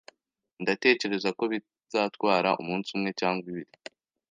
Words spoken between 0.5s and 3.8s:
Ndatekereza ko bizatwara umunsi umwe cyangwa ibiri.